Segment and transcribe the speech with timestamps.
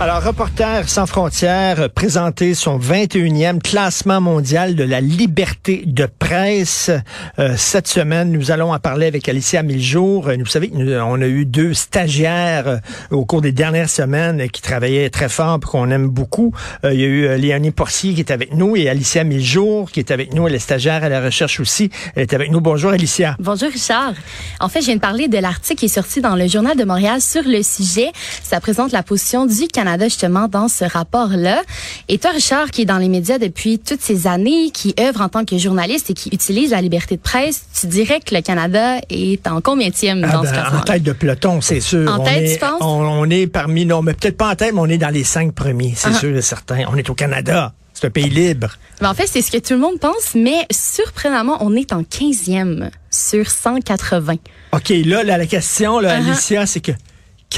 [0.00, 6.92] Alors, Reporters sans frontières a présenté son 21e classement mondial de la liberté de presse.
[7.40, 10.28] Euh, cette semaine, nous allons en parler avec Alicia Miljour.
[10.28, 12.76] Euh, vous savez qu'on a eu deux stagiaires euh,
[13.10, 16.54] au cours des dernières semaines qui travaillaient très fort et qu'on aime beaucoup.
[16.84, 20.12] il y a eu Léonie Porcier qui est avec nous et Alicia Miljour qui est
[20.12, 20.46] avec nous.
[20.46, 21.90] Elle est stagiaire à la recherche aussi.
[22.14, 22.60] Elle est avec nous.
[22.60, 23.34] Bonjour, Alicia.
[23.40, 24.14] Bonjour, Richard.
[24.60, 26.84] En fait, je viens de parler de l'article qui est sorti dans le Journal de
[26.84, 28.12] Montréal sur le sujet.
[28.44, 31.62] Ça présente la position du Canada justement dans ce rapport-là.
[32.08, 35.28] Et toi, Richard, qui est dans les médias depuis toutes ces années, qui œuvre en
[35.28, 38.98] tant que journaliste et qui utilise la liberté de presse, tu dirais que le Canada
[39.08, 42.10] est en combienième ah dans ce ben, En tête de peloton, c'est sûr.
[42.12, 42.80] En tête, tu penses?
[42.80, 45.54] On, est parmi, non, mais peut-être pas en tête, mais on est dans les cinq
[45.54, 46.18] premiers, c'est ah.
[46.18, 46.84] sûr et certain.
[46.90, 47.72] On est au Canada.
[47.94, 48.68] C'est un pays libre.
[49.00, 52.02] Ben, en fait, c'est ce que tout le monde pense, mais surprenamment, on est en
[52.02, 54.34] 15e sur 180.
[54.72, 56.16] OK, là, la question, là.
[56.16, 56.92] Alicia, c'est que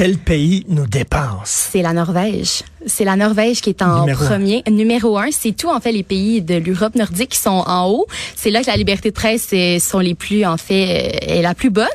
[0.01, 1.69] quel pays nous dépense?
[1.73, 2.63] C'est la Norvège.
[2.87, 4.63] C'est la Norvège qui est en premier.
[4.71, 8.07] Numéro un, c'est tout en fait les pays de l'Europe nordique qui sont en haut.
[8.37, 11.55] C'est là que la liberté de presse sont les plus en fait euh, est la
[11.55, 11.87] plus bonne.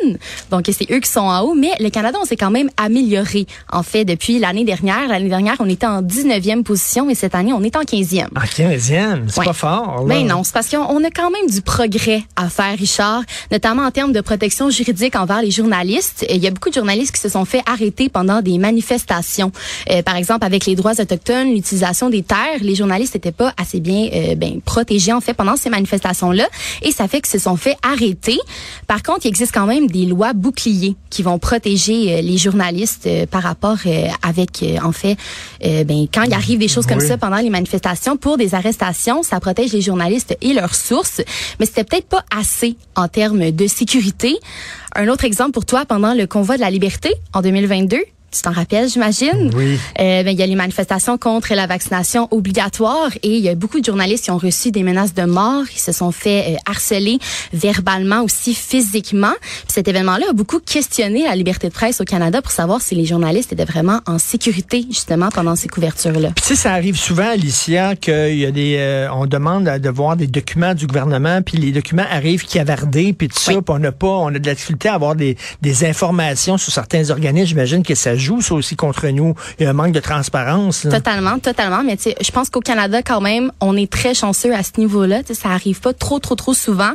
[0.52, 1.56] Donc c'est eux qui sont en haut.
[1.56, 5.08] Mais le Canada, on s'est quand même amélioré en fait depuis l'année dernière.
[5.08, 8.28] L'année dernière, on était en 19e position et cette année, on est en 15e.
[8.36, 10.06] En 15e, c'est pas fort.
[10.06, 10.16] Là.
[10.16, 13.92] Ben non, c'est parce qu'on a quand même du progrès à faire, Richard, notamment en
[13.92, 16.26] termes de protection juridique envers les journalistes.
[16.30, 19.52] Il y a beaucoup de journalistes qui se sont fait arrêter pendant des manifestations.
[19.90, 23.80] Euh, par exemple, avec les droits autochtones, l'utilisation des terres, les journalistes n'étaient pas assez
[23.80, 26.48] bien euh, ben, protégés en fait pendant ces manifestations-là,
[26.82, 28.38] et ça fait que se sont fait arrêter.
[28.88, 33.08] Par contre, il existe quand même des lois boucliers qui vont protéger euh, les journalistes
[33.08, 33.78] euh, par rapport
[34.22, 35.18] avec en fait
[35.62, 39.40] ben quand il arrive des choses comme ça pendant les manifestations pour des arrestations, ça
[39.40, 41.22] protège les journalistes et leurs sources,
[41.60, 44.38] mais c'était peut-être pas assez en termes de sécurité.
[44.96, 47.98] Un autre exemple pour toi pendant le convoi de la liberté en 2022,
[48.36, 49.52] tu t'en rappelles, j'imagine.
[49.56, 49.80] Oui.
[50.00, 53.56] Euh, ben, il y a les manifestations contre la vaccination obligatoire et il y a
[53.56, 55.64] beaucoup de journalistes qui ont reçu des menaces de mort.
[55.74, 57.20] Ils se sont fait euh, harceler
[57.54, 59.34] verbalement aussi physiquement.
[59.42, 62.96] Puis cet événement-là a beaucoup questionné la liberté de presse au Canada pour savoir si
[62.96, 66.32] les journalistes étaient vraiment en sécurité justement pendant ces couvertures-là.
[66.36, 69.90] Puis tu sais, ça arrive souvent, Alicia, qu'il y a des, euh, on demande de
[69.90, 73.80] voir des documents du gouvernement, puis les documents arrivent cavardés, puis tout ça, puis on
[73.80, 77.48] n'a pas, on a de la difficulté à avoir des, des informations sur certains organismes.
[77.48, 79.36] J'imagine que ça joue ça aussi contre nous.
[79.60, 80.88] Il y a un manque de transparence.
[80.90, 81.84] Totalement, totalement.
[81.84, 85.22] Mais je pense qu'au Canada, quand même, on est très chanceux à ce niveau-là.
[85.34, 86.92] Ça arrive pas trop, trop, trop souvent.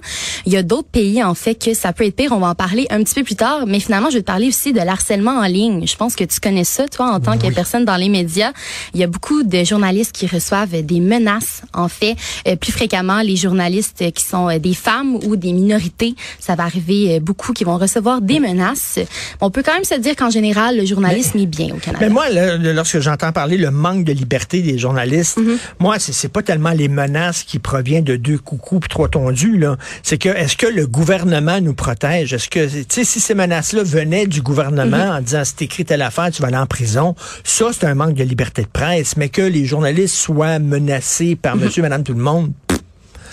[0.47, 2.33] Il y a d'autres pays, en fait, que ça peut être pire.
[2.33, 3.65] On va en parler un petit peu plus tard.
[3.67, 5.87] Mais finalement, je vais te parler aussi de l'harcèlement en ligne.
[5.87, 8.53] Je pense que tu connais ça, toi, en tant que personne dans les médias.
[8.95, 12.17] Il y a beaucoup de journalistes qui reçoivent des menaces, en fait.
[12.49, 16.65] Euh, plus fréquemment, les journalistes qui sont euh, des femmes ou des minorités, ça va
[16.65, 18.99] arriver euh, beaucoup qui vont recevoir des menaces.
[19.41, 21.99] On peut quand même se dire qu'en général, le journaliste bien au Canada.
[22.01, 25.59] Mais moi, lorsque j'entends parler le manque de liberté des journalistes, mm-hmm.
[25.79, 29.77] moi, c'est pas tellement les menaces qui proviennent de deux coucous puis trois tondus, là.
[30.03, 32.33] C'est que, est-ce que le gouvernement nous protège?
[32.33, 35.19] Est-ce que, tu sais, si ces menaces-là venaient du gouvernement mm-hmm.
[35.19, 37.15] en disant, si écrit telle affaire, tu vas aller en prison,
[37.45, 39.17] ça, c'est un manque de liberté de presse.
[39.17, 41.61] Mais que les journalistes soient menacés par mm-hmm.
[41.61, 42.53] monsieur, madame, tout le monde,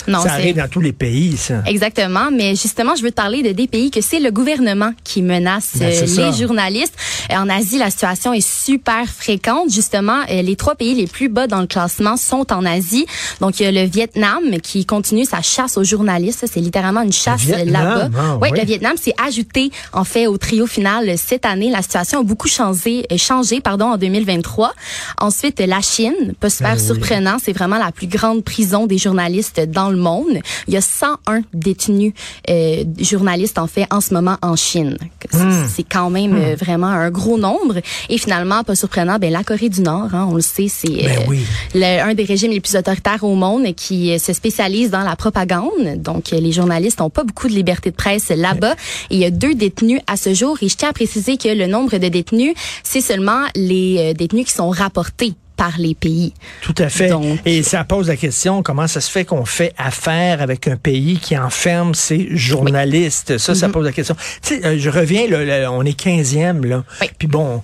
[0.07, 1.63] non, ça arrive dans tous les pays, ça.
[1.65, 5.21] Exactement, mais justement, je veux te parler de des pays que c'est le gouvernement qui
[5.21, 6.93] menace ben, euh, les journalistes.
[7.31, 9.71] Euh, en Asie, la situation est super fréquente.
[9.71, 13.05] Justement, euh, les trois pays les plus bas dans le classement sont en Asie.
[13.41, 16.45] Donc, il y a le Vietnam qui continue sa chasse aux journalistes.
[16.51, 18.09] C'est littéralement une chasse là-bas.
[18.15, 21.69] Ah, oui, le Vietnam s'est ajouté en fait au trio final cette année.
[21.69, 24.73] La situation a beaucoup changé, changé pardon, en 2023.
[25.19, 29.61] Ensuite, la Chine, pas super ben surprenant, c'est vraiment la plus grande prison des journalistes
[29.67, 30.39] dans le monde.
[30.67, 32.13] Il y a 101 détenus
[32.49, 34.97] euh, journalistes en fait en ce moment en Chine.
[35.33, 35.65] Hmm.
[35.67, 36.41] C'est quand même hmm.
[36.41, 37.75] euh, vraiment un gros nombre.
[38.09, 41.27] Et finalement, pas surprenant, ben la Corée du Nord, hein, on le sait, c'est ben
[41.75, 46.01] euh, un des régimes les plus autoritaires au monde qui se spécialise dans la propagande.
[46.01, 48.75] Donc les journalistes n'ont pas beaucoup de liberté de presse là-bas.
[49.09, 50.57] Et il y a deux détenus à ce jour.
[50.61, 54.53] Et je tiens à préciser que le nombre de détenus, c'est seulement les détenus qui
[54.53, 56.33] sont rapportés par les pays.
[56.61, 57.11] Tout à fait.
[57.45, 61.17] Et ça pose la question, comment ça se fait qu'on fait affaire avec un pays
[61.17, 63.37] qui enferme ses journalistes?
[63.39, 63.71] Ça, ça mm-hmm.
[63.71, 64.15] pose la question.
[64.43, 65.25] Tu sais, euh, je reviens,
[65.71, 66.83] on est 15e, là.
[67.17, 67.61] Puis bon,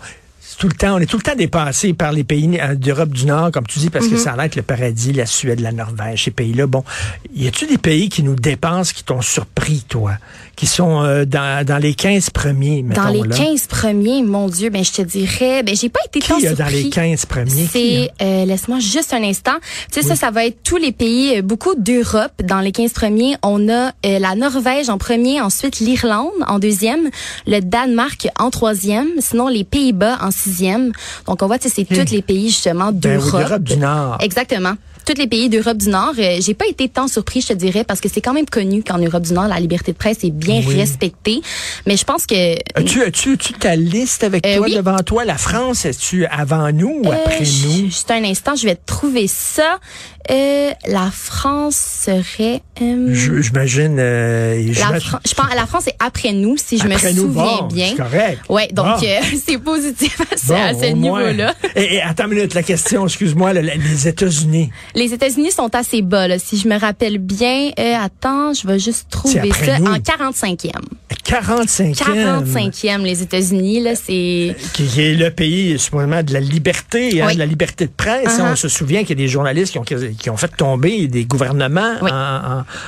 [0.58, 3.26] tout le temps, on est tout le temps dépassé par les pays euh, d'Europe du
[3.26, 4.18] Nord, comme tu dis, parce que mm-hmm.
[4.18, 6.66] ça a l'air le paradis, la Suède, la Norvège, ces pays-là.
[6.66, 6.84] Bon,
[7.36, 10.14] y a-tu des pays qui nous dépensent, qui t'ont surpris, toi?
[10.56, 14.84] Qui sont euh, dans, dans les 15 premiers, Dans les 15 premiers, mon Dieu, ben
[14.84, 16.56] je te dirais, ben j'ai pas été tant surpris.
[16.56, 17.68] dans les 15 premiers?
[17.72, 19.56] C'est, euh, laisse-moi juste un instant.
[19.92, 22.32] Tu sais, ça, ça va être tous les pays, euh, beaucoup d'Europe.
[22.44, 27.10] Dans les 15 premiers, on a la Norvège en premier, ensuite l'Irlande en deuxième,
[27.48, 30.92] le Danemark en troisième, sinon les Pays-Bas en sixième.
[31.28, 33.64] Donc, on voit, tu sais, c'est tous les pays, justement, ben d'Europe.
[33.64, 34.18] du Nord.
[34.22, 36.14] Exactement tous les pays d'Europe du Nord.
[36.18, 38.84] Euh, j'ai pas été tant surpris, je te dirais, parce que c'est quand même connu
[38.84, 41.42] qu'en Europe du Nord, la liberté de presse est bien respectée.
[41.86, 42.56] Mais je pense que...
[42.76, 45.26] As-tu as-tu ta liste avec euh, toi devant toi?
[45.26, 47.86] La France, es-tu avant nous ou euh, après nous?
[47.86, 49.80] Juste un instant, je vais trouver ça.
[50.30, 52.62] la France serait...
[52.80, 53.98] J'imagine...
[53.98, 57.96] je, pense la France est après nous, si je me souviens bien.
[57.96, 58.40] Correct.
[58.50, 59.06] Ouais, donc
[59.46, 61.54] c'est positif à, ce niveau-là.
[61.76, 64.72] Et, attends une minute, la question, excuse-moi, les États-Unis.
[64.96, 67.72] Les États-Unis sont assez bas, là, si je me rappelle bien.
[67.80, 70.72] Euh, attends, je vais juste trouver ça en 45e.
[71.26, 71.96] 45e.
[71.96, 74.56] 45e, les États-Unis, là, c'est...
[74.74, 78.38] Qui est le pays, supposément, de la liberté, hein, de la liberté de presse.
[78.38, 78.52] Uh-huh.
[78.52, 81.26] On se souvient qu'il y a des journalistes qui ont, qui ont fait tomber des
[81.26, 81.96] gouvernements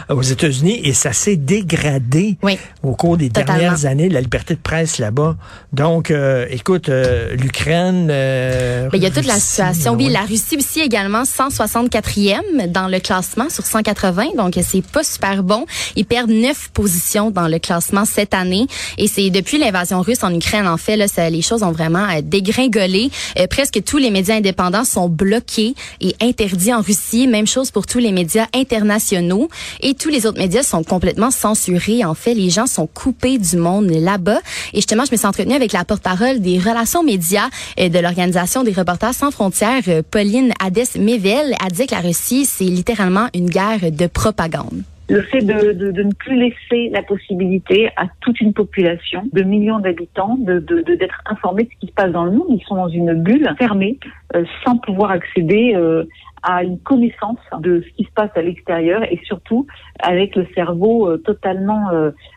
[0.10, 2.38] aux États-Unis et ça s'est dégradé
[2.84, 5.36] au cours des dernières années, la liberté de presse là-bas.
[5.74, 8.08] Donc, euh, écoute, euh, l'Ukraine...
[8.08, 9.94] Ben, il y a toute la situation.
[9.96, 15.44] Oui, la Russie aussi également, 164e dans le classement sur 180, donc c'est pas super
[15.44, 15.66] bon.
[15.96, 18.68] Ils perdent neuf positions dans le classement cette année.
[18.98, 22.08] Et c'est depuis l'invasion russe en Ukraine, en fait, là, ça, les choses ont vraiment
[22.10, 23.10] euh, dégringolé.
[23.40, 27.28] Euh, presque tous les médias indépendants sont bloqués et interdits en Russie.
[27.28, 29.50] Même chose pour tous les médias internationaux.
[29.82, 32.04] Et tous les autres médias sont complètement censurés.
[32.06, 34.40] En fait, les gens sont coupés du monde là-bas.
[34.74, 38.72] Et justement, je me suis entretenue avec la porte-parole des relations médias de l'Organisation des
[38.72, 44.08] reporters sans frontières, Pauline Hadès-Mével, a dit que la Russie, c'est littéralement une guerre de
[44.08, 49.24] propagande le fait de, de, de, ne plus laisser la possibilité à toute une population
[49.32, 52.48] de millions d'habitants de d'être informés de ce qui se passe dans le monde.
[52.50, 54.00] Ils sont dans une bulle fermée,
[54.36, 56.06] euh, sans pouvoir accéder euh,
[56.42, 59.68] à une connaissance de ce qui se passe à l'extérieur et surtout
[60.00, 61.90] avec le cerveau euh, totalement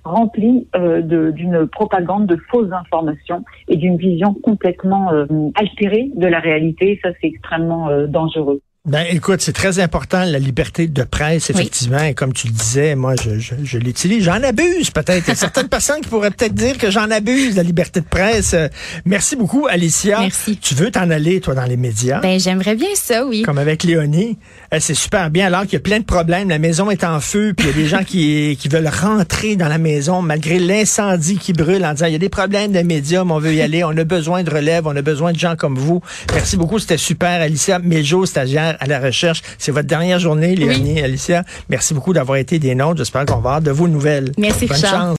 [0.05, 5.11] rempli d'une propagande, de fausses informations et d'une vision complètement
[5.55, 6.99] altérée de la réalité.
[7.03, 8.61] Ça, c'est extrêmement dangereux.
[8.89, 12.03] Ben, écoute, c'est très important la liberté de presse, effectivement.
[12.03, 14.25] Et comme tu le disais, moi, je, je, je l'utilise.
[14.25, 15.27] J'en abuse peut-être.
[15.27, 18.07] Il y a certaines personnes qui pourraient peut-être dire que j'en abuse la liberté de
[18.07, 18.55] presse.
[18.55, 18.69] Euh,
[19.05, 20.21] merci beaucoup, Alicia.
[20.21, 20.57] Merci.
[20.57, 22.21] Tu veux t'en aller, toi, dans les médias?
[22.21, 23.43] Ben, j'aimerais bien ça, oui.
[23.43, 24.39] Comme avec Léonie.
[24.73, 25.49] Eh, c'est super bien.
[25.49, 27.73] Alors qu'il y a plein de problèmes, la maison est en feu, puis il y
[27.75, 31.93] a des gens qui, qui veulent rentrer dans la maison malgré l'incendie qui brûle en
[31.93, 33.85] disant il y a des problèmes de médias, mais on veut y aller.
[33.85, 36.01] On a besoin de relève, on a besoin de gens comme vous.
[36.33, 37.79] Merci beaucoup, c'était super, Alicia.
[37.81, 39.43] Méjo, stagiaire à la recherche.
[39.59, 41.45] C'est votre dernière journée, Léonie, Alicia.
[41.69, 42.99] Merci beaucoup d'avoir été des nôtres.
[42.99, 44.33] J'espère qu'on va avoir de vos nouvelles.
[44.39, 45.17] Merci, Bonne chance.